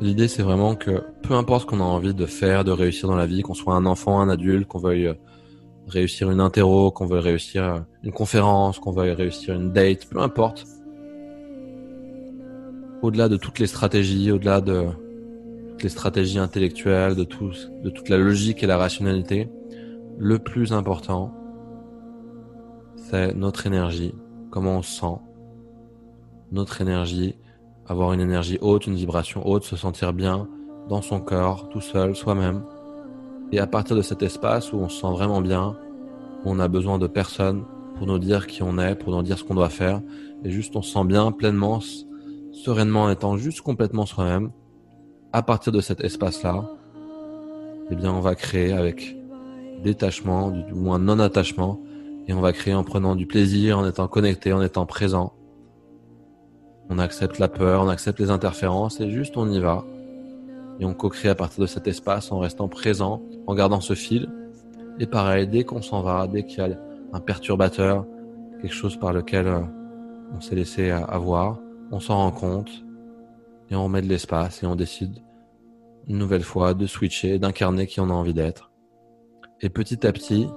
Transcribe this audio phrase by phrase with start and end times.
[0.00, 3.16] L'idée, c'est vraiment que peu importe ce qu'on a envie de faire, de réussir dans
[3.16, 5.12] la vie, qu'on soit un enfant, un adulte, qu'on veuille
[5.88, 10.66] réussir une interro, qu'on veuille réussir une conférence, qu'on veuille réussir une date, peu importe.
[13.02, 14.86] Au-delà de toutes les stratégies, au-delà de
[15.70, 17.52] toutes les stratégies intellectuelles, de tout,
[17.82, 19.48] de toute la logique et la rationalité,
[20.18, 21.34] le plus important,
[22.96, 24.14] c'est notre énergie,
[24.50, 25.16] comment on se sent,
[26.52, 27.36] notre énergie,
[27.88, 30.46] avoir une énergie haute, une vibration haute, se sentir bien
[30.88, 32.62] dans son corps, tout seul, soi-même.
[33.50, 35.76] Et à partir de cet espace où on se sent vraiment bien,
[36.44, 37.64] où on a besoin de personne
[37.96, 40.02] pour nous dire qui on est, pour nous dire ce qu'on doit faire,
[40.44, 41.80] et juste on se sent bien pleinement,
[42.52, 44.50] sereinement en étant juste complètement soi-même,
[45.32, 46.70] à partir de cet espace-là,
[47.90, 49.16] eh bien on va créer avec
[49.82, 51.80] détachement, du moins non-attachement,
[52.26, 55.32] et on va créer en prenant du plaisir, en étant connecté, en étant présent.
[56.90, 59.84] On accepte la peur, on accepte les interférences, et juste on y va.
[60.80, 64.28] Et on co-crée à partir de cet espace en restant présent, en gardant ce fil.
[64.98, 66.78] Et pareil, dès qu'on s'en va, dès qu'il y a
[67.12, 68.06] un perturbateur,
[68.60, 69.60] quelque chose par lequel euh,
[70.36, 71.58] on s'est laissé avoir,
[71.90, 72.70] on s'en rend compte,
[73.70, 75.22] et on met de l'espace, et on décide
[76.08, 78.70] une nouvelle fois de switcher, d'incarner qui on a envie d'être.
[79.60, 80.48] Et petit à petit,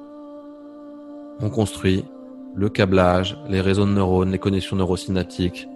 [1.40, 2.06] on construit
[2.56, 5.68] le câblage, les réseaux de neurones, les connexions neurosynaptiques.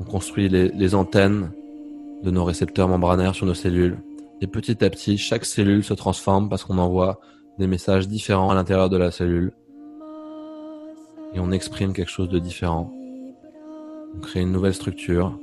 [0.00, 1.50] On construit les, les antennes
[2.22, 3.98] de nos récepteurs membranaires sur nos cellules.
[4.40, 7.20] Et petit à petit, chaque cellule se transforme parce qu'on envoie
[7.58, 9.52] des messages différents à l'intérieur de la cellule.
[11.34, 12.92] Et on exprime quelque chose de différent.
[14.16, 15.38] On crée une nouvelle structure,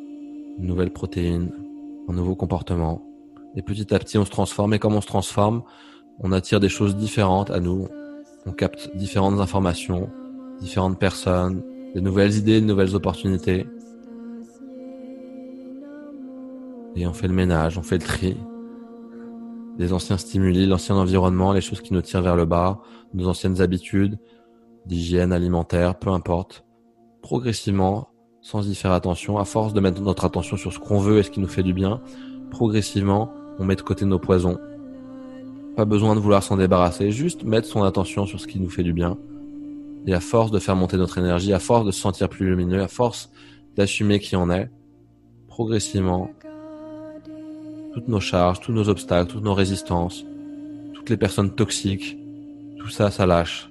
[0.57, 1.51] une nouvelle protéine,
[2.07, 3.01] un nouveau comportement.
[3.55, 4.73] Et petit à petit, on se transforme.
[4.73, 5.63] Et comme on se transforme,
[6.19, 7.87] on attire des choses différentes à nous.
[8.45, 10.09] On capte différentes informations,
[10.59, 13.65] différentes personnes, des nouvelles idées, de nouvelles opportunités.
[16.95, 18.37] Et on fait le ménage, on fait le tri.
[19.77, 22.81] Les anciens stimuli, l'ancien environnement, les choses qui nous tirent vers le bas,
[23.13, 24.17] nos anciennes habitudes
[24.85, 26.63] d'hygiène alimentaire, peu importe.
[27.21, 28.09] Progressivement,
[28.41, 31.23] sans y faire attention, à force de mettre notre attention sur ce qu'on veut et
[31.23, 32.01] ce qui nous fait du bien,
[32.51, 34.57] progressivement, on met de côté nos poisons,
[35.75, 38.83] pas besoin de vouloir s'en débarrasser, juste mettre son attention sur ce qui nous fait
[38.83, 39.17] du bien.
[40.07, 42.81] Et à force de faire monter notre énergie, à force de se sentir plus lumineux,
[42.81, 43.31] à force
[43.75, 44.69] d'assumer qui on est,
[45.47, 46.29] progressivement,
[47.95, 50.25] toutes nos charges, tous nos obstacles, toutes nos résistances,
[50.93, 52.17] toutes les personnes toxiques,
[52.77, 53.69] tout ça, ça lâche.